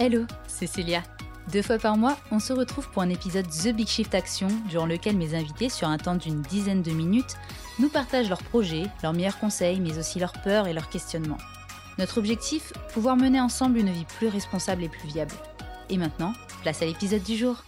Hello, 0.00 0.26
c'est 0.48 0.66
Célia. 0.66 1.04
Deux 1.52 1.62
fois 1.62 1.78
par 1.78 1.96
mois, 1.96 2.18
on 2.32 2.40
se 2.40 2.52
retrouve 2.52 2.90
pour 2.90 3.02
un 3.02 3.10
épisode 3.10 3.46
The 3.46 3.68
Big 3.68 3.86
Shift 3.86 4.12
Action, 4.12 4.48
durant 4.68 4.86
lequel 4.86 5.16
mes 5.16 5.36
invités, 5.36 5.68
sur 5.68 5.86
un 5.86 5.98
temps 5.98 6.16
d'une 6.16 6.42
dizaine 6.42 6.82
de 6.82 6.90
minutes, 6.90 7.36
nous 7.78 7.88
partagent 7.88 8.28
leurs 8.28 8.42
projets, 8.42 8.86
leurs 9.04 9.12
meilleurs 9.12 9.38
conseils, 9.38 9.78
mais 9.78 9.96
aussi 9.96 10.18
leurs 10.18 10.32
peurs 10.42 10.66
et 10.66 10.72
leurs 10.72 10.88
questionnements. 10.88 11.38
Notre 11.96 12.18
objectif 12.18 12.72
Pouvoir 12.92 13.16
mener 13.16 13.40
ensemble 13.40 13.78
une 13.78 13.92
vie 13.92 14.04
plus 14.04 14.26
responsable 14.26 14.82
et 14.82 14.88
plus 14.88 15.06
viable. 15.06 15.34
Et 15.88 15.96
maintenant, 15.96 16.32
place 16.62 16.82
à 16.82 16.86
l'épisode 16.86 17.22
du 17.22 17.36
jour. 17.36 17.62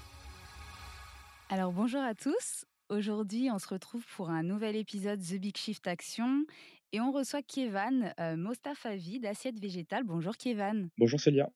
Alors 1.49 1.71
bonjour 1.71 2.03
à 2.03 2.17
tous. 2.17 2.65
Aujourd'hui, 2.89 3.51
on 3.53 3.61
se 3.61 3.69
retrouve 3.69 4.05
pour 4.17 4.31
un 4.31 4.43
nouvel 4.43 4.75
épisode 4.75 5.21
The 5.21 5.35
Big 5.35 5.57
Shift 5.57 5.87
Action 5.87 6.45
et 6.91 7.01
on 7.01 7.13
reçoit 7.13 7.43
Kévan 7.43 8.13
euh, 8.19 8.37
Mostafavi 8.37 9.21
d'Assiette 9.21 9.61
Végétale. 9.61 10.03
Bonjour 10.03 10.37
Kévan. 10.37 10.89
Bonjour 10.99 11.21
Célia. 11.21 11.49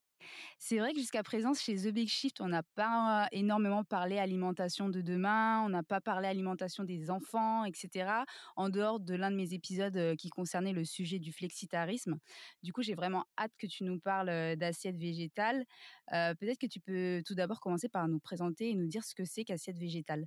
C'est 0.58 0.78
vrai 0.78 0.92
que 0.92 0.98
jusqu'à 0.98 1.22
présent, 1.22 1.54
chez 1.54 1.74
The 1.74 1.88
Big 1.88 2.08
Shift, 2.08 2.40
on 2.40 2.48
n'a 2.48 2.62
pas 2.62 3.28
énormément 3.32 3.84
parlé 3.84 4.18
alimentation 4.18 4.88
de 4.88 5.00
demain, 5.00 5.62
on 5.64 5.68
n'a 5.68 5.82
pas 5.82 6.00
parlé 6.00 6.28
alimentation 6.28 6.84
des 6.84 7.10
enfants, 7.10 7.64
etc. 7.64 8.10
En 8.56 8.68
dehors 8.68 9.00
de 9.00 9.14
l'un 9.14 9.30
de 9.30 9.36
mes 9.36 9.54
épisodes 9.54 10.16
qui 10.16 10.28
concernait 10.28 10.72
le 10.72 10.84
sujet 10.84 11.18
du 11.18 11.32
flexitarisme. 11.32 12.18
Du 12.62 12.72
coup, 12.72 12.82
j'ai 12.82 12.94
vraiment 12.94 13.24
hâte 13.38 13.52
que 13.58 13.66
tu 13.66 13.84
nous 13.84 13.98
parles 13.98 14.56
d'assiette 14.56 14.96
végétale. 14.96 15.64
Peut-être 16.08 16.58
que 16.58 16.66
tu 16.66 16.80
peux 16.80 17.22
tout 17.26 17.34
d'abord 17.34 17.60
commencer 17.60 17.88
par 17.88 18.06
nous 18.08 18.20
présenter 18.20 18.70
et 18.70 18.74
nous 18.74 18.86
dire 18.86 19.04
ce 19.04 19.14
que 19.14 19.24
c'est 19.24 19.44
qu'assiette 19.44 19.78
végétale. 19.78 20.26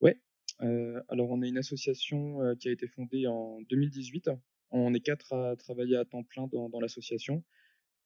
Ouais. 0.00 0.18
alors, 0.60 1.30
on 1.30 1.42
est 1.42 1.48
une 1.48 1.58
association 1.58 2.38
qui 2.58 2.68
a 2.68 2.72
été 2.72 2.86
fondée 2.86 3.26
en 3.26 3.60
2018. 3.68 4.30
On 4.70 4.94
est 4.94 5.00
quatre 5.00 5.32
à 5.32 5.56
travailler 5.56 5.96
à 5.96 6.04
temps 6.04 6.24
plein 6.24 6.48
dans 6.48 6.80
l'association. 6.80 7.44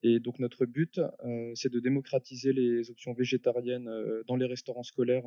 Et 0.02 0.20
donc 0.20 0.38
notre 0.38 0.64
but, 0.66 0.98
euh, 0.98 1.52
c'est 1.54 1.72
de 1.72 1.80
démocratiser 1.80 2.52
les 2.52 2.90
options 2.90 3.12
végétariennes 3.12 3.88
euh, 3.88 4.22
dans 4.26 4.36
les 4.36 4.46
restaurants 4.46 4.82
scolaires 4.84 5.24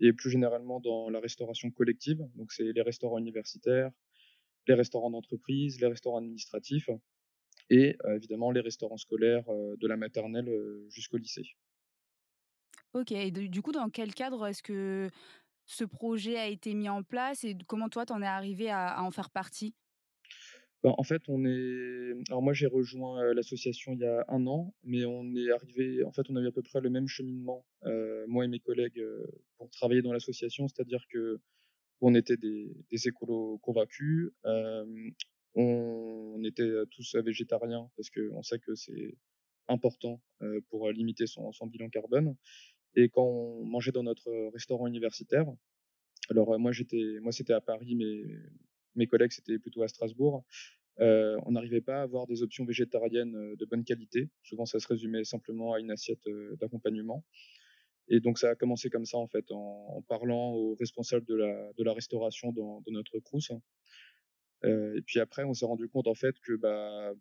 et 0.00 0.12
plus 0.12 0.30
généralement 0.30 0.80
dans 0.80 1.08
la 1.10 1.20
restauration 1.20 1.70
collective. 1.70 2.26
Donc 2.34 2.52
c'est 2.52 2.72
les 2.72 2.82
restaurants 2.82 3.18
universitaires, 3.18 3.90
les 4.68 4.74
restaurants 4.74 5.10
d'entreprise, 5.10 5.80
les 5.80 5.88
restaurants 5.88 6.18
administratifs 6.18 6.90
et 7.70 7.96
euh, 8.04 8.16
évidemment 8.16 8.50
les 8.52 8.60
restaurants 8.60 8.98
scolaires 8.98 9.46
de 9.48 9.88
la 9.88 9.96
maternelle 9.96 10.50
jusqu'au 10.90 11.18
lycée. 11.18 11.44
Ok, 12.94 13.12
et 13.12 13.30
du 13.30 13.62
coup, 13.62 13.72
dans 13.72 13.88
quel 13.88 14.14
cadre 14.14 14.46
est-ce 14.46 14.62
que 14.62 15.08
ce 15.66 15.84
projet 15.84 16.38
a 16.38 16.46
été 16.48 16.74
mis 16.74 16.88
en 16.88 17.02
place 17.02 17.44
et 17.44 17.56
comment 17.66 17.88
toi, 17.88 18.06
tu 18.06 18.12
en 18.12 18.22
es 18.22 18.26
arrivé 18.26 18.70
à 18.70 19.02
en 19.02 19.10
faire 19.10 19.30
partie? 19.30 19.74
Ben, 20.82 20.94
en 20.98 21.04
fait, 21.04 21.22
on 21.28 21.44
est. 21.44 22.12
Alors 22.28 22.42
moi, 22.42 22.52
j'ai 22.52 22.66
rejoint 22.66 23.32
l'association 23.34 23.92
il 23.92 24.00
y 24.00 24.04
a 24.04 24.24
un 24.28 24.46
an, 24.48 24.74
mais 24.82 25.04
on 25.04 25.34
est 25.36 25.50
arrivé. 25.52 26.02
En 26.04 26.10
fait, 26.10 26.28
on 26.28 26.36
a 26.36 26.40
eu 26.40 26.48
à 26.48 26.52
peu 26.52 26.62
près 26.62 26.80
le 26.80 26.90
même 26.90 27.06
cheminement, 27.06 27.64
euh, 27.84 28.24
moi 28.26 28.44
et 28.44 28.48
mes 28.48 28.58
collègues, 28.58 29.00
pour 29.58 29.70
travailler 29.70 30.02
dans 30.02 30.12
l'association. 30.12 30.66
C'est-à-dire 30.66 31.06
que 31.08 31.40
on 32.00 32.14
était 32.16 32.36
des, 32.36 32.74
des 32.90 33.08
écolos 33.08 33.58
convaincus. 33.58 34.32
Euh, 34.44 35.10
on, 35.54 36.42
était 36.44 36.70
tous 36.90 37.14
végétariens 37.16 37.88
parce 37.96 38.10
qu'on 38.10 38.42
sait 38.42 38.58
que 38.58 38.74
c'est 38.74 39.16
important 39.68 40.20
pour 40.68 40.90
limiter 40.90 41.26
son, 41.26 41.52
son, 41.52 41.66
bilan 41.66 41.88
carbone. 41.88 42.34
Et 42.96 43.08
quand 43.08 43.24
on 43.24 43.64
mangeait 43.64 43.92
dans 43.92 44.02
notre 44.02 44.50
restaurant 44.52 44.88
universitaire, 44.88 45.46
alors 46.30 46.58
moi 46.58 46.72
j'étais, 46.72 47.18
moi 47.20 47.30
c'était 47.30 47.52
à 47.52 47.60
Paris, 47.60 47.94
mais 47.94 48.24
mes 48.94 49.06
collègues 49.06 49.32
c'était 49.32 49.58
plutôt 49.58 49.82
à 49.82 49.88
Strasbourg. 49.88 50.44
Euh, 51.00 51.38
on 51.46 51.52
n'arrivait 51.52 51.80
pas 51.80 52.00
à 52.00 52.02
avoir 52.02 52.26
des 52.26 52.42
options 52.42 52.64
végétariennes 52.64 53.34
euh, 53.34 53.56
de 53.56 53.64
bonne 53.64 53.84
qualité. 53.84 54.28
Souvent, 54.42 54.66
ça 54.66 54.78
se 54.78 54.86
résumait 54.86 55.24
simplement 55.24 55.72
à 55.72 55.80
une 55.80 55.90
assiette 55.90 56.26
euh, 56.26 56.56
d'accompagnement. 56.56 57.24
Et 58.08 58.20
donc, 58.20 58.38
ça 58.38 58.50
a 58.50 58.54
commencé 58.54 58.90
comme 58.90 59.06
ça, 59.06 59.16
en 59.16 59.26
fait, 59.26 59.44
en, 59.50 60.02
parlant 60.08 60.52
aux 60.52 60.74
responsables 60.74 61.24
de 61.24 61.34
la, 61.82 61.92
restauration 61.94 62.52
dans, 62.52 62.82
notre 62.88 63.18
crous. 63.20 63.52
et 64.64 65.02
puis 65.06 65.20
après, 65.20 65.44
on 65.44 65.54
s'est 65.54 65.66
rendu 65.66 65.88
compte, 65.88 66.08
en 66.08 66.14
fait, 66.14 66.38
que 66.40 66.54
bah, 66.56 67.14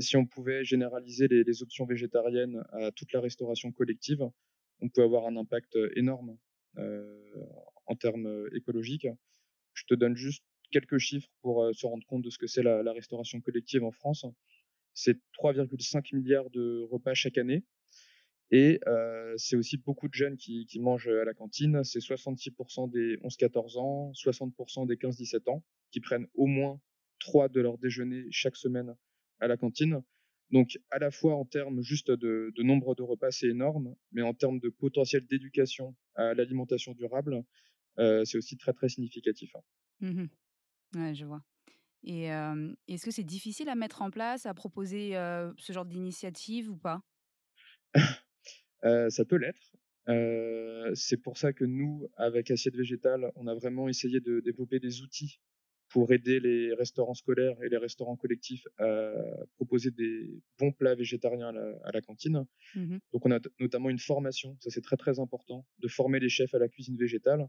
si 0.00 0.16
on 0.16 0.24
pouvait 0.24 0.64
généraliser 0.64 1.26
les, 1.28 1.62
options 1.62 1.84
végétariennes 1.84 2.62
à 2.72 2.92
toute 2.92 3.12
la 3.12 3.20
restauration 3.20 3.72
collective, 3.72 4.22
on 4.80 4.88
peut 4.88 5.02
avoir 5.02 5.26
un 5.26 5.36
impact 5.36 5.76
énorme 5.96 6.38
en 6.76 7.96
termes 7.96 8.48
écologiques. 8.54 9.08
Je 9.74 9.84
te 9.84 9.94
donne 9.94 10.14
juste 10.14 10.44
quelques 10.72 10.98
chiffres 10.98 11.28
pour 11.42 11.70
se 11.72 11.86
rendre 11.86 12.04
compte 12.06 12.22
de 12.22 12.30
ce 12.30 12.38
que 12.38 12.46
c'est 12.46 12.62
la, 12.62 12.92
restauration 12.92 13.40
collective 13.40 13.84
en 13.84 13.92
France. 13.92 14.26
C'est 14.94 15.18
3,5 15.38 16.14
milliards 16.16 16.50
de 16.50 16.86
repas 16.90 17.14
chaque 17.14 17.38
année. 17.38 17.64
Et 18.50 18.80
c'est 19.36 19.56
aussi 19.56 19.76
beaucoup 19.78 20.08
de 20.08 20.14
jeunes 20.14 20.36
qui, 20.36 20.66
mangent 20.80 21.08
à 21.08 21.24
la 21.24 21.34
cantine. 21.34 21.84
C'est 21.84 22.00
66% 22.00 22.90
des 22.90 23.16
11-14 23.18 23.78
ans, 23.78 24.12
60% 24.12 24.86
des 24.86 24.96
15-17 24.96 25.50
ans 25.50 25.64
qui 25.90 26.00
prennent 26.00 26.26
au 26.34 26.46
moins 26.46 26.80
trois 27.18 27.48
de 27.48 27.60
leur 27.60 27.78
déjeuner 27.78 28.26
chaque 28.30 28.56
semaine 28.56 28.94
à 29.40 29.46
la 29.46 29.56
cantine. 29.56 30.02
Donc, 30.50 30.78
à 30.90 30.98
la 30.98 31.10
fois 31.10 31.34
en 31.36 31.46
termes 31.46 31.82
juste 31.82 32.10
de, 32.10 32.52
nombre 32.62 32.94
de 32.94 33.02
repas, 33.02 33.30
c'est 33.30 33.48
énorme, 33.48 33.94
mais 34.10 34.22
en 34.22 34.34
termes 34.34 34.60
de 34.60 34.68
potentiel 34.68 35.26
d'éducation 35.26 35.96
à 36.14 36.34
l'alimentation 36.34 36.92
durable, 36.92 37.42
c'est 37.96 38.36
aussi 38.36 38.58
très, 38.58 38.74
très 38.74 38.88
significatif. 38.88 39.54
Hein. 39.56 39.62
Mmh 40.00 40.26
Ouais, 40.94 41.14
je 41.14 41.24
vois. 41.24 41.42
Et 42.04 42.24
est-ce 42.88 43.04
que 43.04 43.10
c'est 43.12 43.22
difficile 43.22 43.68
à 43.68 43.74
mettre 43.74 44.02
en 44.02 44.10
place, 44.10 44.46
à 44.46 44.54
proposer 44.54 45.12
ce 45.56 45.72
genre 45.72 45.84
d'initiative 45.84 46.70
ou 46.70 46.76
pas? 46.76 47.02
Ça 48.82 49.24
peut 49.24 49.36
l'être. 49.36 49.76
c'est 50.96 51.16
pour 51.18 51.38
ça 51.38 51.52
que 51.52 51.64
nous, 51.64 52.08
avec 52.16 52.50
Assiette 52.50 52.76
Végétale, 52.76 53.30
on 53.36 53.46
a 53.46 53.54
vraiment 53.54 53.88
essayé 53.88 54.20
de 54.20 54.40
développer 54.40 54.80
des 54.80 55.02
outils 55.02 55.40
pour 55.92 56.10
aider 56.10 56.40
les 56.40 56.72
restaurants 56.72 57.14
scolaires 57.14 57.62
et 57.62 57.68
les 57.68 57.76
restaurants 57.76 58.16
collectifs 58.16 58.66
à 58.78 59.12
proposer 59.56 59.90
des 59.90 60.42
bons 60.58 60.72
plats 60.72 60.94
végétariens 60.94 61.48
à 61.84 61.92
la, 61.92 62.00
cantine. 62.00 62.46
Mmh 62.74 62.96
Donc 63.12 63.26
on 63.26 63.30
a 63.30 63.38
notamment 63.60 63.90
une 63.90 63.98
formation, 63.98 64.56
ça 64.60 64.70
c'est 64.70 64.80
très 64.80 64.96
très 64.96 65.20
important, 65.20 65.66
de 65.80 65.88
former 65.88 66.18
les 66.18 66.30
chefs 66.30 66.54
à 66.54 66.58
la 66.58 66.68
cuisine 66.68 66.96
végétale 66.96 67.46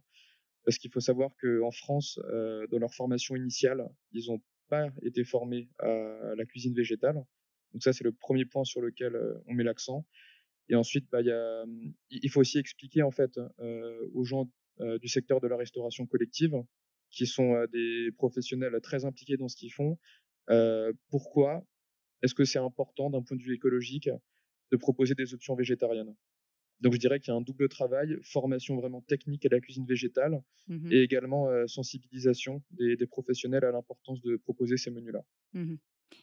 parce 0.66 0.78
qu'il 0.78 0.92
faut 0.92 1.00
savoir 1.00 1.32
qu'en 1.42 1.72
France, 1.72 2.20
euh, 2.26 2.68
dans 2.68 2.80
leur 2.80 2.94
formation 2.94 3.36
initiale, 3.36 3.90
ils 4.12 4.28
n'ont 4.28 4.42
pas 4.70 4.88
été 5.02 5.24
formés 5.24 5.70
à 5.80 6.34
la 6.36 6.46
cuisine 6.46 6.74
végétale. 6.74 7.24
Donc 7.74 7.84
ça, 7.84 7.94
c'est 7.94 8.04
le 8.04 8.12
premier 8.12 8.46
point 8.46 8.64
sur 8.64 8.82
lequel 8.82 9.16
on 9.48 9.54
met 9.54 9.64
l'accent. 9.64 10.06
Et 10.70 10.76
ensuite, 10.76 11.10
bah, 11.12 11.22
y 11.22 11.32
a, 11.32 11.66
il 12.10 12.30
faut 12.30 12.40
aussi 12.40 12.58
expliquer 12.58 13.02
en 13.04 13.12
fait 13.12 13.38
euh, 13.60 14.10
aux 14.14 14.24
gens 14.24 14.50
du 15.02 15.08
secteur 15.08 15.40
de 15.40 15.48
la 15.48 15.56
restauration 15.56 16.08
collective, 16.08 16.56
qui 17.12 17.28
sont 17.28 17.64
des 17.72 18.10
professionnels 18.18 18.80
très 18.82 19.06
impliqués 19.06 19.38
dans 19.38 19.48
ce 19.48 19.56
qu'ils 19.56 19.72
font, 19.72 20.00
pourquoi 21.10 21.64
est-ce 22.24 22.34
que 22.34 22.44
c'est 22.44 22.58
important 22.58 23.12
d'un 23.12 23.22
point 23.22 23.38
de 23.38 23.44
vue 23.44 23.54
écologique 23.54 24.10
de 24.72 24.78
proposer 24.78 25.14
des 25.14 25.36
options 25.36 25.56
végétariennes? 25.56 26.16
Donc 26.82 26.94
je 26.94 27.00
dirais 27.00 27.20
qu'il 27.20 27.32
y 27.32 27.34
a 27.34 27.38
un 27.38 27.42
double 27.42 27.70
travail, 27.70 28.18
formation 28.24 28.76
vraiment 28.76 29.02
technique 29.02 29.46
à 29.46 29.50
la 29.50 29.60
cuisine 29.60 29.86
végétale 29.86 30.42
mmh 30.68 30.92
et 30.92 31.02
également 31.02 31.48
sensibilisation 31.68 32.62
des, 32.72 32.98
professionnels 33.08 33.64
à 33.64 33.72
l'importance 33.72 34.22
de 34.22 34.38
proposer 34.38 34.78
ces 34.78 34.92
menus-là. 34.92 35.24
Mmh 35.54 35.76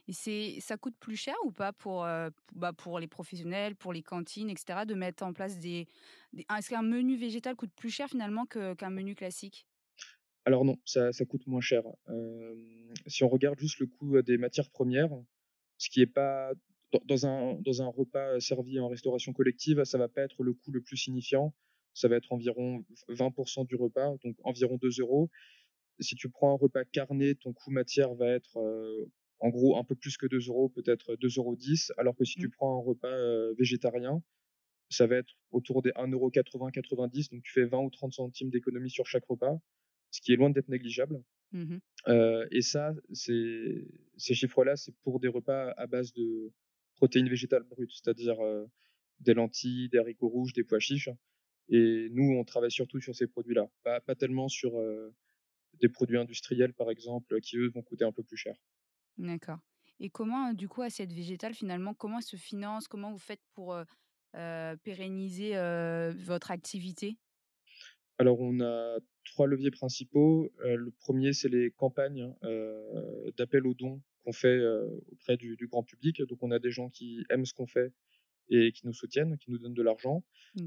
et 0.06 0.12
c'est, 0.12 0.58
ça 0.60 0.76
coûte 0.76 0.94
plus 1.00 1.16
cher 1.16 1.34
ou 1.44 1.50
pas 1.50 1.72
pour, 1.72 2.06
bah 2.54 2.72
pour 2.72 3.00
les 3.00 3.08
professionnels, 3.08 3.74
pour 3.74 3.92
les 3.92 4.02
cantines, 4.02 4.48
etc., 4.48 4.84
de 4.86 4.94
mettre 4.94 5.24
en 5.24 5.32
place 5.32 5.58
des... 5.58 5.88
Est-ce 6.32 6.70
qu'un 6.70 6.82
menu 6.82 7.16
végétal 7.16 7.56
coûte 7.56 7.72
plus 7.74 7.90
cher 7.90 8.08
finalement 8.08 8.46
qu'un 8.46 8.90
menu 8.90 9.16
classique? 9.16 9.66
Alors 10.44 10.64
non, 10.64 10.76
ça, 10.84 11.12
ça, 11.12 11.24
coûte 11.24 11.44
moins 11.48 11.60
cher. 11.60 11.82
si 13.08 13.24
on 13.24 13.28
regarde 13.28 13.58
juste 13.58 13.80
le 13.80 13.86
coût 13.86 14.22
des 14.22 14.38
matières 14.38 14.70
premières, 14.70 15.10
ce 15.76 15.90
qui 15.90 16.00
n'est 16.00 16.06
pas 16.06 16.52
dans 17.04 17.26
un, 17.26 17.54
dans 17.60 17.82
un 17.82 17.88
repas 17.88 18.40
servi 18.40 18.80
en 18.80 18.88
restauration 18.88 19.32
collective, 19.32 19.84
ça 19.84 19.98
va 19.98 20.08
pas 20.08 20.22
être 20.22 20.42
le 20.42 20.54
coût 20.54 20.72
le 20.72 20.80
plus 20.80 20.96
signifiant. 20.96 21.54
Ça 21.94 22.08
va 22.08 22.16
être 22.16 22.32
environ 22.32 22.84
20% 23.08 23.66
du 23.66 23.76
repas, 23.76 24.16
donc 24.24 24.36
environ 24.44 24.76
2 24.76 25.00
euros. 25.00 25.28
Si 25.98 26.14
tu 26.14 26.30
prends 26.30 26.52
un 26.52 26.56
repas 26.56 26.84
carné, 26.84 27.34
ton 27.34 27.52
coût 27.52 27.70
matière 27.70 28.14
va 28.14 28.28
être 28.28 28.58
en 29.40 29.48
gros 29.48 29.76
un 29.76 29.84
peu 29.84 29.94
plus 29.94 30.16
que 30.16 30.26
2 30.26 30.48
euros, 30.48 30.68
peut-être 30.68 31.14
2,10 31.16 31.38
euros. 31.38 31.56
Alors 31.98 32.16
que 32.16 32.24
si 32.24 32.38
tu 32.38 32.46
mmh. 32.46 32.50
prends 32.52 32.78
un 32.78 32.82
repas 32.82 33.52
végétarien, 33.58 34.22
ça 34.88 35.06
va 35.06 35.16
être 35.16 35.34
autour 35.50 35.82
des 35.82 35.90
1,80 35.90 36.12
euro, 36.12 36.30
90. 36.30 37.30
Donc 37.30 37.42
tu 37.42 37.52
fais 37.52 37.64
20 37.64 37.78
ou 37.78 37.90
30 37.90 38.12
centimes 38.12 38.50
d'économie 38.50 38.90
sur 38.90 39.06
chaque 39.06 39.24
repas, 39.24 39.58
ce 40.10 40.20
qui 40.20 40.32
est 40.32 40.36
loin 40.36 40.50
d'être 40.50 40.68
négligeable. 40.68 41.22
Mmh 41.52 41.78
et 42.52 42.62
ça, 42.62 42.94
ces 43.12 43.84
chiffres-là, 44.18 44.76
c'est 44.76 44.94
pour 45.02 45.20
des 45.20 45.28
repas 45.28 45.74
à 45.76 45.86
base 45.86 46.12
de 46.14 46.50
protéines 47.00 47.28
végétales 47.28 47.64
brutes, 47.64 47.92
c'est-à-dire 47.92 48.36
des 49.20 49.34
lentilles, 49.34 49.88
des 49.88 49.98
haricots 49.98 50.28
rouges, 50.28 50.52
des 50.52 50.64
pois 50.64 50.80
chiches. 50.80 51.10
Et 51.68 52.08
nous, 52.10 52.28
on 52.38 52.44
travaille 52.44 52.70
surtout 52.72 53.00
sur 53.00 53.14
ces 53.14 53.26
produits-là, 53.28 53.70
pas, 53.84 54.00
pas 54.00 54.14
tellement 54.14 54.48
sur 54.48 54.72
des 55.80 55.88
produits 55.88 56.18
industriels, 56.18 56.74
par 56.74 56.90
exemple, 56.90 57.40
qui 57.40 57.56
eux 57.58 57.70
vont 57.74 57.82
coûter 57.82 58.04
un 58.04 58.12
peu 58.12 58.24
plus 58.24 58.36
cher. 58.36 58.56
D'accord. 59.18 59.58
Et 59.98 60.10
comment, 60.10 60.52
du 60.54 60.68
coup, 60.68 60.82
Assiette 60.82 61.12
Végétale, 61.12 61.54
finalement, 61.54 61.94
comment 61.94 62.18
elle 62.18 62.24
se 62.24 62.36
finance? 62.36 62.88
Comment 62.88 63.12
vous 63.12 63.18
faites 63.18 63.42
pour, 63.54 63.76
pérenniser, 64.32 65.52
votre 66.16 66.50
activité? 66.50 67.18
Alors 68.18 68.38
on 68.40 68.60
a 68.60 68.98
3 69.24 69.46
leviers 69.46 69.70
principaux. 69.70 70.50
Le 70.62 70.90
1er 70.90 71.32
c'est 71.32 71.48
les 71.48 71.70
campagnes, 71.70 72.34
heu, 72.44 73.32
d'appel 73.36 73.66
aux 73.66 73.74
dons 73.74 74.02
qu'on 74.24 74.32
fait, 74.32 74.60
auprès 75.12 75.36
du 75.36 75.56
du 75.56 75.66
grand 75.66 75.82
public. 75.82 76.22
Donc 76.22 76.42
on 76.42 76.50
a 76.50 76.58
des 76.58 76.70
gens 76.70 76.90
qui 76.90 77.24
aiment 77.30 77.46
ce 77.46 77.54
qu'on 77.54 77.66
fait 77.66 77.92
et 78.50 78.72
qui 78.72 78.86
nous 78.86 78.92
soutiennent, 78.92 79.38
qui 79.38 79.50
nous 79.50 79.58
donnent 79.58 79.74
de 79.74 79.82
l'argent. 79.82 80.24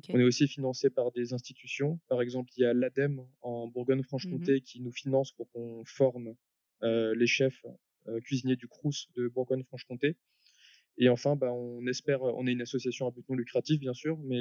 On 0.10 0.20
est 0.20 0.24
aussi 0.24 0.48
financé 0.48 0.90
par 0.90 1.12
des 1.12 1.34
institutions. 1.34 2.00
Par 2.08 2.22
exemple, 2.22 2.52
il 2.58 2.62
y 2.62 2.66
a 2.66 2.74
l'ADEME 2.74 3.22
en 3.42 3.68
Mmh 3.68 3.72
Bourgogne-Franche-Comté 3.72 4.62
qui 4.62 4.82
nous 4.82 4.92
finance 4.92 5.32
pour 5.34 5.50
qu'on 5.52 5.84
forme, 5.86 6.36
les 6.82 7.28
chefs, 7.28 7.66
cuisiniers 8.24 8.56
du 8.56 8.68
Crous 8.68 9.10
de 9.16 9.28
Bourgogne-Franche-Comté. 9.28 10.18
Et 10.98 11.10
enfin, 11.10 11.36
bah, 11.36 11.52
on 11.52 11.86
espère, 11.88 12.22
on 12.22 12.46
est 12.48 12.52
une 12.52 12.62
association 12.62 13.08
à 13.08 13.12
but 13.12 13.28
non 13.30 13.36
lucratif 13.36 13.80
bien 13.80 13.94
sûr, 13.94 14.18
mais 14.20 14.40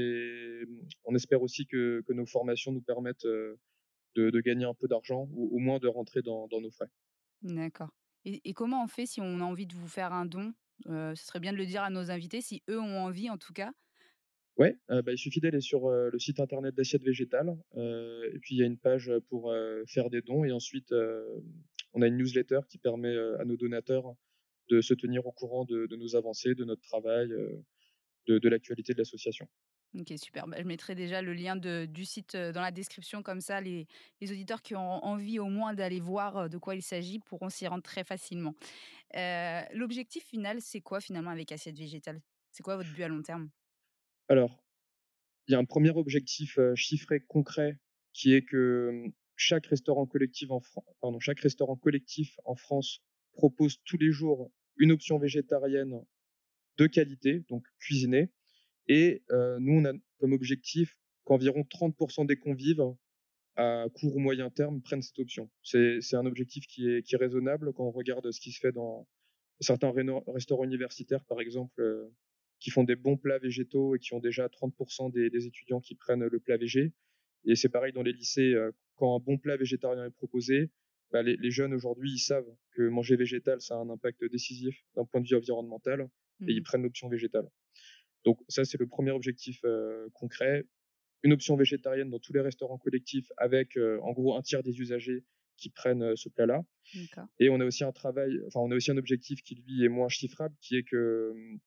mmh, 0.67 0.89
on 1.05 1.15
espère 1.15 1.43
aussi 1.43 1.67
que 1.67 2.03
que 2.07 2.13
nos 2.13 2.27
formations 2.27 2.73
nous 2.73 2.83
permettent, 2.83 3.25
de 3.25 4.31
de 4.31 4.41
gagner 4.41 4.67
un 4.67 4.75
peu 4.75 4.89
d'argent 4.89 5.29
ou 5.33 5.57
au 5.57 5.59
moins 5.59 5.79
de 5.79 5.89
rentrer 5.89 6.23
dans 6.23 6.49
dans 6.49 6.61
nos 6.61 6.71
frais. 6.71 6.89
D'accord. 7.43 7.93
Et 8.25 8.53
comment 8.55 8.85
on 8.85 8.89
fait 8.89 9.07
si 9.07 9.21
on 9.21 9.41
a 9.41 9.45
envie 9.45 9.67
de 9.67 9.75
vous 9.75 9.89
faire 9.89 10.13
un 10.13 10.27
don? 10.27 10.55
Heu, 10.87 11.15
ce 11.15 11.25
serait 11.27 11.41
bien 11.41 11.53
de 11.53 11.57
le 11.57 11.67
dire 11.67 11.83
à 11.83 11.91
nos 11.91 12.11
invités, 12.11 12.41
si 12.41 12.63
eux 12.71 12.81
ont 12.81 12.99
envie 13.05 13.31
en 13.31 13.39
tout 13.39 13.53
cas. 13.53 13.73
Ouais, 14.59 14.77
heu, 14.91 15.03
bah, 15.03 15.13
il 15.13 15.19
suffit 15.19 15.41
d'aller 15.41 15.61
sur, 15.61 15.89
le 15.89 16.19
site 16.19 16.39
internet 16.39 16.75
d'Assiette 16.75 17.03
Végétale, 17.03 17.57
heu, 17.77 18.31
et 18.35 18.39
puis 18.39 18.55
il 18.55 18.59
y 18.59 18.63
a 18.63 18.67
une 18.67 18.79
page, 18.79 19.11
pour, 19.29 19.53
faire 19.87 20.11
des 20.11 20.23
dons 20.23 20.45
et 20.45 20.53
ensuite, 20.53 20.93
on 21.95 22.03
a 22.03 22.07
une 22.07 22.17
newsletter 22.17 22.61
qui 22.69 22.79
permet, 22.79 23.17
à 23.39 23.45
nos 23.45 23.57
donateurs 23.57 24.15
de 24.69 24.81
se 24.81 24.95
tenir 24.95 25.27
au 25.27 25.33
courant 25.33 25.65
de 25.65 25.97
nos 25.97 26.17
avancées, 26.17 26.55
de 26.55 26.65
notre 26.65 26.83
travail, 26.83 27.29
de 28.29 28.49
l'actualité 28.49 28.93
de 28.93 28.99
l'association. 28.99 29.49
OK, 29.99 30.13
super. 30.17 30.47
Bah, 30.47 30.57
je 30.59 30.65
mettrai 30.65 30.95
déjà 30.95 31.21
le 31.21 31.35
lien 31.35 31.55
du 31.57 32.05
site, 32.05 32.35
dans 32.37 32.63
la 32.63 32.71
description 32.71 33.23
comme 33.23 33.41
ça 33.41 33.61
les 33.61 33.87
auditeurs 34.23 34.63
qui 34.63 34.75
ont 34.75 35.05
envie 35.05 35.39
au 35.39 35.49
moins 35.49 35.75
d'aller 35.75 36.01
voir, 36.01 36.49
de 36.49 36.59
quoi 36.59 36.75
il 36.75 36.83
s'agit 36.83 37.19
pourront 37.19 37.51
s'y 37.51 37.67
rendre 37.67 37.83
très 37.83 38.03
facilement. 38.05 38.55
L'objectif 39.15 40.25
final, 40.25 40.59
c'est 40.61 40.81
quoi 40.81 41.01
finalement 41.01 41.31
avec 41.31 41.53
Assiette 41.53 41.77
Végétale? 41.77 42.23
C'est 42.51 42.63
quoi 42.63 42.77
votre 42.77 42.91
but 42.93 43.03
à 43.03 43.09
long 43.09 43.23
terme? 43.23 43.51
Alors, 44.29 44.65
il 45.49 45.53
y 45.53 45.55
a 45.55 45.59
un 45.59 45.65
premier 45.65 45.91
objectif, 45.91 46.59
chiffré 46.75 47.21
concret 47.21 47.79
qui 48.13 48.33
est 48.35 48.43
que, 48.43 48.91
mmh, 48.93 49.13
chaque 49.37 49.67
restaurant 49.67 50.07
collectif 50.07 50.51
en 50.51 50.61
pardon, 51.01 51.19
chaque 51.21 51.41
restaurant 51.41 51.77
collectif 51.77 52.39
en 52.45 52.55
France 52.55 53.01
propose 53.33 53.79
tous 53.85 53.99
les 53.99 54.13
jours 54.13 54.51
une 54.77 54.93
option 54.93 55.19
végétarienne 55.19 56.01
de 56.79 56.87
qualité, 56.87 57.41
donc 57.49 57.67
cuisinée 57.79 58.31
et 58.89 59.23
nous 59.31 59.81
on 59.81 59.85
a 59.85 59.93
comme 60.19 60.33
objectif 60.33 60.97
qu'environ 61.25 61.65
30% 61.65 62.27
des 62.27 62.37
convives 62.37 62.85
à 63.57 63.87
court 63.95 64.17
ou 64.17 64.19
moyen 64.19 64.51
terme 64.51 64.81
prennent 64.83 65.03
cette 65.03 65.19
option. 65.19 65.51
C'est 65.63 66.15
un 66.15 66.27
objectif 66.27 66.67
qui 66.67 66.89
est 66.89 67.03
qui 67.03 67.15
est 67.15 67.19
raisonnable 67.19 67.73
quand 67.75 67.85
on 67.85 67.91
regarde 67.91 68.31
ce 68.31 68.41
qui 68.41 68.53
se 68.53 68.61
fait 68.61 68.73
dans 68.73 69.07
certains 69.61 69.93
restaurants 70.29 70.65
universitaires, 70.65 71.25
par 71.27 71.41
exemple, 71.41 71.83
qui 72.61 72.71
font 72.71 72.85
des 72.85 72.97
bons 72.97 73.17
plats 73.17 73.39
végétaux 73.39 73.95
et 73.95 73.99
qui 73.99 74.15
ont 74.15 74.21
déjà 74.21 74.49
30 74.49 74.75
des 75.13 75.31
des 75.31 75.47
étudiants 75.47 75.81
qui 75.81 75.95
prennent 75.95 76.27
le 76.27 76.41
plat 76.41 76.57
végé 76.57 76.93
et 77.45 77.57
c'est 77.57 77.69
pareil 77.69 77.93
dans 77.93 78.03
les 78.03 78.13
lycées, 78.13 78.55
quand 78.97 79.17
un 79.17 79.21
bon 79.21 79.39
plat 79.39 79.57
végétarien 79.57 80.07
est 80.07 80.11
proposé, 80.11 80.71
bah, 81.11 81.23
les 81.23 81.37
les 81.37 81.51
jeunes 81.51 81.75
aujourd'hui, 81.75 82.13
ils 82.13 82.19
savent 82.19 82.49
que 82.73 82.89
manger 82.89 83.17
végétal, 83.17 83.61
ça 83.61 83.75
a 83.75 83.79
un 83.79 83.91
impact 83.91 84.25
décisif 84.25 84.77
d'un 84.95 85.05
point 85.05 85.21
de 85.21 85.29
vue 85.29 85.37
environnemental 85.37 86.09
et 86.47 86.53
ils 86.53 86.61
Mmh 86.61 86.65
prennent 86.65 86.83
l'option 86.83 87.09
végétale. 87.09 87.49
Donc 88.25 88.41
ça, 88.49 88.65
c'est 88.65 88.79
le 88.79 88.87
premier 88.87 89.11
objectif, 89.11 89.65
concret. 90.15 90.67
Une 91.25 91.33
option 91.33 91.57
végétarienne 91.57 92.11
dans 92.11 92.19
tous 92.19 92.33
les 92.33 92.41
restaurants 92.41 92.79
collectifs 92.79 93.31
avec, 93.37 93.77
en 93.77 94.13
gros 94.13 94.37
un 94.37 94.43
tiers 94.43 94.63
des 94.63 94.81
usagers 94.81 95.25
qui 95.57 95.71
prennent, 95.71 96.17
ce 96.17 96.29
plat-là 96.29 96.65
et 97.39 97.49
on 97.51 97.61
a 97.61 97.65
aussi 97.65 97.85
un 97.85 97.93
travail 97.93 98.41
enfin, 98.47 98.61
on 98.61 98.71
a 98.71 98.77
aussi 98.77 98.91
un 98.91 98.97
objectif 98.97 99.43
qui 99.43 99.55
lui 99.57 99.85
est 99.85 99.89
moins 99.89 100.09
chiffrable, 100.09 100.55
qui 100.61 100.77
est 100.77 100.83
que, 100.83 101.33
mmh, 101.35 101.59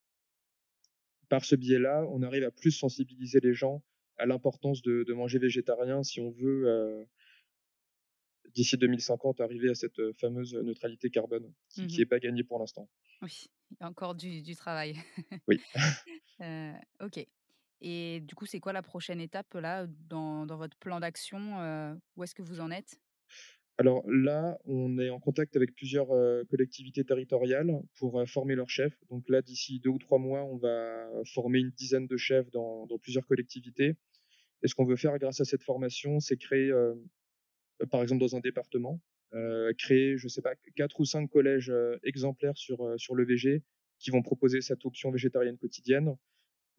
par 1.29 1.43
ce 1.45 1.55
biais-là, 1.55 2.05
on 2.11 2.21
arrive 2.21 2.43
à 2.43 2.51
plus 2.51 2.71
sensibiliser 2.71 3.39
les 3.39 3.53
gens 3.53 3.83
à 4.17 4.25
l'importance 4.25 4.81
de 4.81 5.03
de 5.03 5.13
manger 5.13 5.39
végétarien 5.39 6.03
si 6.03 6.19
on 6.21 6.31
veut, 6.31 6.67
heu, 6.67 7.05
d'ici 8.53 8.77
2050 8.77 9.41
arriver 9.41 9.69
à 9.69 9.75
cette, 9.75 10.01
fameuse 10.19 10.53
neutralité 10.55 11.09
carbone 11.09 11.51
qui 11.69 11.87
qui 11.87 12.01
Mmh 12.01 12.05
pas 12.05 12.19
gagnée 12.19 12.43
pour 12.43 12.59
l'instant. 12.59 12.89
Oui, 13.21 13.47
il 13.71 13.77
y 13.79 13.83
a 13.83 13.87
encore 13.87 14.15
du 14.15 14.41
du 14.41 14.55
travail. 14.55 14.95
Oui. 15.47 15.59
Heu, 16.41 16.71
OK. 17.01 17.25
Et 17.81 18.21
du 18.21 18.35
coup, 18.35 18.45
c'est 18.45 18.59
quoi 18.59 18.73
la 18.73 18.81
prochaine 18.81 19.19
étape 19.19 19.53
là, 19.53 19.87
dans 20.09 20.45
dans 20.45 20.57
votre 20.57 20.77
plan 20.77 20.99
d'action, 20.99 21.97
où 22.15 22.23
est-ce 22.23 22.35
que 22.35 22.41
vous 22.41 22.59
en 22.59 22.71
êtes? 22.71 22.99
Alors 23.77 24.03
là, 24.07 24.57
on 24.63 24.97
est 24.99 25.09
en 25.09 25.19
contact 25.19 25.57
avec 25.57 25.75
plusieurs, 25.75 26.07
collectivités 26.47 27.03
territoriales 27.03 27.81
pour, 27.99 28.23
former 28.25 28.55
leurs 28.55 28.69
chefs. 28.69 28.97
Donc 29.09 29.27
là, 29.27 29.41
d'ici 29.41 29.81
2 29.81 29.89
ou 29.89 29.97
3 29.97 30.17
mois, 30.17 30.45
on 30.45 30.55
va 30.55 31.09
former 31.25 31.59
une 31.59 31.71
dizaine 31.71 32.07
de 32.07 32.15
chefs 32.15 32.49
dans 32.51 32.85
dans 32.85 32.97
plusieurs 32.97 33.25
collectivités 33.25 33.97
et 34.65 34.67
ce 34.67 34.75
qu'on 34.75 34.85
veut 34.85 34.95
faire 34.95 35.17
grâce 35.19 35.41
à 35.41 35.45
cette 35.45 35.63
formation, 35.63 36.19
c'est 36.19 36.37
créer, 36.37 36.71
par 37.91 38.01
exemple 38.01 38.21
dans 38.21 38.35
un 38.35 38.39
département, 38.39 39.01
heu, 39.33 39.73
créer, 39.77 40.17
je 40.17 40.27
sais 40.27 40.41
pas, 40.41 40.55
4 40.75 40.99
ou 40.99 41.05
5 41.05 41.27
collèges, 41.29 41.69
heu, 41.69 41.99
exemplaires 42.03 42.57
sur, 42.57 42.93
sur 42.97 43.15
le 43.15 43.25
VG 43.25 43.63
qui 43.99 44.11
vont 44.11 44.21
proposer 44.21 44.61
cette 44.61 44.85
option 44.85 45.11
végétarienne 45.11 45.57
quotidienne 45.57 46.15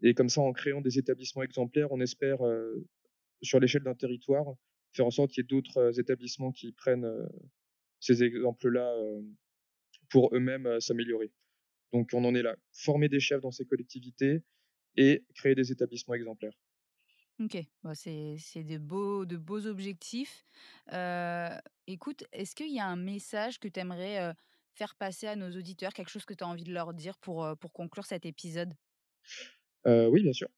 et 0.02 0.14
comme 0.14 0.28
ça, 0.28 0.42
en 0.42 0.52
créant 0.52 0.80
des 0.80 0.98
établissements 0.98 1.42
exemplaires, 1.42 1.92
on 1.92 2.00
espère, 2.00 2.38
sur 3.42 3.60
l'échelle 3.60 3.82
d'un 3.82 3.94
territoire, 3.94 4.46
faire 4.92 5.06
en 5.06 5.10
sorte 5.10 5.30
qu'il 5.30 5.42
y 5.42 5.44
ait 5.44 5.48
d'autres, 5.48 5.98
établissements 5.98 6.52
qui 6.52 6.72
prennent, 6.72 7.10
ces 8.00 8.22
exemples-là, 8.24 8.94
pour 10.10 10.34
eux-mêmes, 10.34 10.80
s'améliorer. 10.80 11.32
Donc 11.92 12.10
on 12.14 12.24
en 12.24 12.34
est 12.34 12.42
là, 12.42 12.56
former 12.72 13.08
des 13.08 13.20
chefs 13.20 13.40
dans 13.42 13.52
ces 13.52 13.66
collectivités 13.66 14.42
et 14.96 15.24
créer 15.34 15.54
des 15.54 15.72
établissements 15.72 16.14
exemplaires. 16.14 16.54
OK, 17.38 17.58
bah, 17.82 17.94
c'est 17.94 18.64
de 18.64 18.78
beaux 18.78 19.26
de 19.26 19.36
beaux 19.36 19.66
objectifs. 19.66 20.44
Écoute, 21.86 22.24
est-ce 22.32 22.54
qu'il 22.54 22.72
y 22.72 22.80
a 22.80 22.86
un 22.86 22.96
message 22.96 23.58
que 23.60 23.68
tu 23.68 23.78
aimerais, 23.80 24.34
faire 24.72 24.94
passer 24.96 25.26
à 25.28 25.36
nos 25.36 25.50
auditeurs? 25.56 25.92
Quelque 25.92 26.08
chose 26.10 26.24
que 26.24 26.34
tu 26.34 26.44
as 26.44 26.48
envie 26.48 26.64
de 26.64 26.72
leur 26.72 26.94
dire 26.94 27.18
pour, 27.18 27.46
pour 27.60 27.72
conclure 27.72 28.06
cet 28.06 28.26
épisode? 28.26 28.74
Oui, 29.84 30.22
bien 30.22 30.32
sûr. 30.32 30.48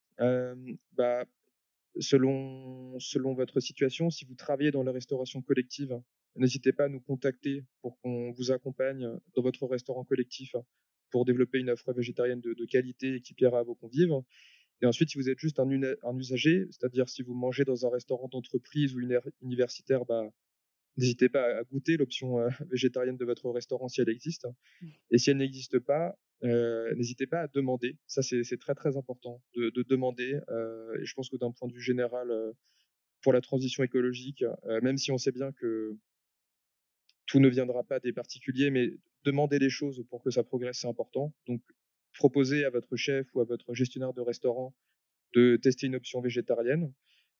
Bah, 0.92 1.25
selon 2.00 2.99
selon 3.00 3.35
votre 3.35 3.61
situation, 3.61 4.11
si 4.11 4.25
vous 4.26 4.35
travaillez 4.35 4.70
dans 4.73 4.85
la 4.85 4.92
restauration 4.92 5.42
collective, 5.42 6.00
n'hésitez 6.37 6.73
pas 6.73 6.85
à 6.87 6.88
nous 6.88 7.00
contacter 7.00 7.64
pour 7.82 7.99
qu'on 8.00 8.32
vous 8.32 8.52
accompagne 8.52 9.08
dans 9.37 9.42
votre 9.42 9.66
restaurant 9.66 10.04
collectif 10.04 10.56
pour 11.11 11.25
développer 11.25 11.61
une 11.61 11.70
offre 11.70 11.92
végétarienne 11.94 12.40
de 12.40 12.54
de 12.54 12.66
qualité 12.66 13.16
et 13.16 13.23
qui 13.23 13.35
plaira 13.35 13.61
à 13.61 13.64
vos 13.64 13.76
convives. 13.76 14.14
Et 14.82 14.87
ensuite, 14.87 15.11
si 15.11 15.18
vous 15.18 15.28
êtes 15.28 15.38
juste 15.38 15.58
un 15.61 16.18
usager, 16.18 16.66
c'est-à-dire 16.70 17.08
si 17.08 17.23
vous 17.23 17.35
mangez 17.35 17.64
dans 17.64 17.87
un 17.87 17.90
restaurant 17.90 18.28
d'entreprise 18.28 18.94
ou 18.94 19.00
universitaire, 19.42 20.04
bah, 20.04 20.23
n'hésitez 20.97 21.28
pas 21.28 21.58
à 21.58 21.64
goûter 21.64 21.97
l'option, 21.97 22.40
heu, 22.40 22.49
végétarienne 22.70 23.16
de 23.16 23.25
votre 23.25 23.50
restaurant 23.50 23.88
si 23.88 24.00
elle 24.00 24.08
existe. 24.08 24.47
Mmh. 24.80 24.87
Et 25.12 25.18
si 25.18 25.30
elle 25.30 25.38
n'existe 25.38 25.78
pas, 25.78 26.18
heu, 26.44 26.94
n'hésitez 26.94 27.26
pas 27.26 27.42
à 27.42 27.49
demander. 27.49 27.97
Ça, 28.06 28.23
c'est 28.23 28.58
très, 28.58 28.75
très 28.75 28.97
important 28.97 29.42
de 29.54 29.70
de 29.70 29.82
demander, 29.82 30.38
heu 30.50 31.00
et 31.00 31.04
je 31.04 31.14
pense 31.14 31.28
que 31.28 31.37
d'un 31.37 31.52
point 31.52 31.68
de 31.68 31.75
vue 31.75 31.82
général, 31.82 32.30
pour 33.23 33.32
la 33.32 33.40
transition 33.40 33.82
écologique, 33.82 34.44
même 34.82 34.97
si 34.97 35.11
on 35.11 35.18
sait 35.18 35.32
bien 35.32 35.52
que 35.52 35.97
tout 37.26 37.40
ne 37.40 37.49
viendra 37.49 37.85
pas 37.85 38.00
des 38.00 38.12
particuliers, 38.12 38.70
mais 38.70 38.90
demander 39.25 39.58
les 39.58 39.70
choses 39.70 40.04
pour 40.08 40.23
que 40.23 40.30
ça 40.30 40.42
progresse, 40.42 40.78
c'est 40.80 40.88
important. 40.88 41.35
Donc 41.47 41.62
proposez 42.15 42.65
à 42.65 42.71
votre 42.71 42.97
chef 42.97 43.29
ou 43.35 43.41
à 43.41 43.45
votre 43.45 43.75
gestionnaire 43.75 44.12
de 44.15 44.21
restaurant 44.23 44.75
de 45.35 45.57
tester 45.57 45.87
une 45.88 45.97
option 45.97 46.21
végétarienne 46.21 46.95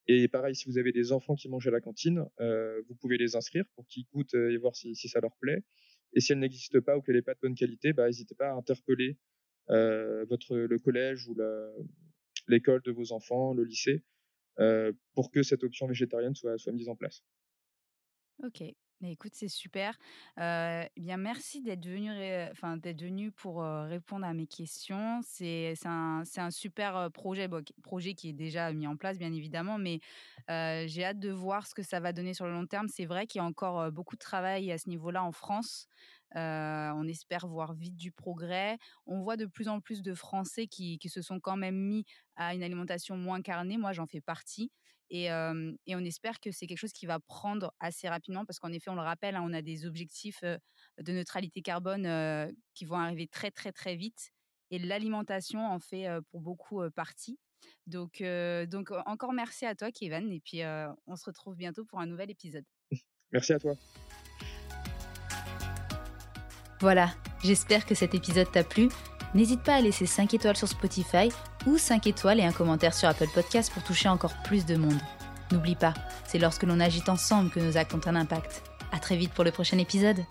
et 0.09 0.29
pareil, 0.29 0.55
si 0.57 0.69
vous 0.69 0.79
avez 0.79 0.93
des 0.93 1.13
enfants 1.13 1.37
qui 1.37 1.49
mangent 1.49 1.69
à 1.69 1.71
la 1.73 1.81
cantine, 1.83 2.27
heu, 2.41 2.85
vous 2.89 2.97
pouvez 2.97 3.19
les 3.19 3.37
inscrire 3.37 3.65
pour 3.77 3.87
qu'ils 3.89 4.07
goûtent, 4.13 4.35
heu 4.35 4.53
et 4.53 4.59
voir 4.59 4.77
si 4.77 4.95
ça 4.97 5.21
leur 5.21 5.37
plaît 5.41 5.65
et 6.15 6.21
si 6.21 6.33
elle 6.33 6.41
n'existe 6.41 6.81
pas 6.81 6.97
ou 6.99 7.03
qu'elle 7.03 7.17
est 7.17 7.23
pas 7.23 7.35
de 7.35 7.41
bonne 7.43 7.55
qualité, 7.55 7.93
bah, 7.95 8.07
n'hésitez 8.07 8.35
pas 8.35 8.51
à 8.51 8.55
interpeller, 8.55 9.19
heu, 9.71 10.25
votre 10.29 10.57
le 10.59 10.79
collège 10.79 11.29
ou 11.29 11.37
l'école 12.49 12.83
de 12.83 12.91
vos 12.93 13.13
enfants, 13.13 13.55
le 13.55 13.65
lycée, 13.65 14.05
pour 15.15 15.31
que 15.33 15.43
cette 15.43 15.65
option 15.65 15.87
végétarienne 15.89 16.35
soit 16.35 16.59
soit 16.59 16.73
mise 16.73 16.89
en 16.89 16.97
place. 16.97 17.23
OK. 18.43 18.75
Mais 19.01 19.13
écoute, 19.13 19.33
c'est 19.35 19.49
super. 19.49 19.97
Heu, 20.41 20.89
eh 20.97 21.01
bien 21.01 21.17
merci 21.17 21.63
d'être 21.63 21.87
venu 21.87 22.11
enfin 22.51 22.77
d'être 22.77 23.01
venu 23.03 23.31
pour, 23.31 23.63
répondre 23.63 24.27
à 24.27 24.35
mes 24.35 24.47
questions. 24.49 25.21
C'est 25.23 25.75
un 25.85 26.23
un 26.37 26.51
super, 26.51 27.11
projet, 27.13 27.49
projet 27.83 28.15
qui 28.15 28.31
est 28.31 28.33
déjà 28.33 28.73
mis 28.73 28.87
en 28.89 28.97
place 28.97 29.19
bien 29.19 29.33
évidemment, 29.33 29.79
mais, 29.79 30.01
j'ai 30.49 31.05
hâte 31.05 31.21
de 31.21 31.31
voir 31.31 31.67
ce 31.67 31.75
que 31.75 31.83
ça 31.83 32.01
va 32.01 32.13
donner 32.13 32.35
sur 32.35 32.47
le 32.47 32.53
long 32.53 32.67
terme. 32.67 32.89
C'est 32.89 33.07
vrai 33.07 33.27
qu'il 33.27 33.39
y 33.41 33.43
a 33.43 33.45
encore, 33.45 33.93
beaucoup 33.93 34.17
de 34.17 34.21
travail 34.21 34.73
à 34.73 34.79
ce 34.79 34.89
niveau-là 34.89 35.23
en 35.23 35.33
France. 35.33 35.87
on 36.35 37.09
espère 37.09 37.47
voir 37.47 37.75
vite 37.75 37.97
du 37.97 38.11
progrès. 38.11 38.79
On 39.07 39.21
voit 39.21 39.37
de 39.37 39.47
plus 39.47 39.69
en 39.69 39.81
plus 39.81 40.03
de 40.03 40.15
Français 40.15 40.67
qui, 40.67 40.99
qui 40.99 41.09
se 41.09 41.23
sont 41.23 41.39
quand 41.39 41.57
même 41.57 41.77
mis 41.77 42.05
à 42.37 42.55
une 42.55 42.63
alimentation 42.65 43.17
moins 43.17 43.43
carnée. 43.43 43.77
Moi, 43.79 43.93
j'en 43.93 44.07
fais 44.07 44.21
partie. 44.21 44.73
Et, 45.11 45.25
et, 45.25 45.97
on 45.97 46.05
espère 46.05 46.39
que 46.41 46.51
c'est 46.51 46.67
quelque 46.67 46.79
chose 46.79 46.93
qui 46.93 47.07
va 47.07 47.19
prendre 47.19 47.73
assez 47.81 48.09
rapidement 48.09 48.45
parce 48.45 48.59
qu'en 48.59 48.73
effet, 48.73 48.91
on 48.91 48.95
le 48.95 49.01
rappelle, 49.01 49.37
hein, 49.37 49.43
on 49.45 49.53
a 49.53 49.63
des 49.63 49.87
objectifs 49.87 50.43
de 50.43 51.13
neutralité 51.13 51.63
carbone 51.63 52.53
qui 52.75 52.85
vont 52.85 52.97
arriver 52.97 53.27
très, 53.27 53.51
très, 53.51 53.73
très 53.73 53.97
vite. 53.97 54.31
Et 54.71 54.79
l'alimentation 54.79 55.67
en 55.67 55.79
fait 55.79 56.09
pour 56.31 56.41
beaucoup 56.41 56.83
partie. 56.95 57.39
Donc, 57.87 58.23
donc, 58.69 58.91
encore 59.07 59.33
merci 59.33 59.65
à 59.65 59.75
toi, 59.75 59.91
Kevin. 59.91 60.31
Et 60.31 60.41
puis, 60.41 60.63
on 61.07 61.17
se 61.17 61.25
retrouve 61.25 61.57
bientôt 61.57 61.85
pour 61.85 62.01
un 62.01 62.07
nouvel 62.07 62.31
épisode. 62.31 62.65
Merci 63.33 63.53
à 63.53 63.59
toi. 63.59 63.75
Voilà, 66.81 67.11
j'espère 67.43 67.87
que 67.87 67.95
cet 67.95 68.15
épisode 68.15 68.51
t'a 68.53 68.63
plu. 68.63 68.89
N'hésite 69.35 69.63
pas 69.63 69.75
à 69.75 69.81
laisser 69.81 70.07
5 70.07 70.35
étoiles 70.35 70.57
sur 70.57 70.69
Spotify 70.69 71.29
ou 71.67 71.79
5 71.79 72.07
étoiles 72.07 72.41
et 72.41 72.45
un 72.45 72.53
commentaire 72.53 72.95
sur 72.95 73.09
Apple 73.09 73.29
Podcast 73.35 73.73
pour 73.73 73.83
toucher 73.83 74.09
encore 74.09 74.35
plus 74.45 74.65
de 74.65 74.77
monde. 74.77 74.99
N'oublie 75.53 75.77
pas, 75.77 75.95
c'est 76.27 76.39
lorsque 76.39 76.65
l'on 76.65 76.81
agit 76.81 77.03
ensemble 77.09 77.51
que 77.51 77.61
nos 77.61 77.77
actes 77.77 77.95
ont 77.95 78.07
un 78.07 78.17
impact. 78.17 78.63
À 78.93 78.99
très 78.99 79.17
vite 79.17 79.33
pour 79.33 79.45
le 79.45 79.51
prochain 79.51 79.79
épisode. 79.79 80.25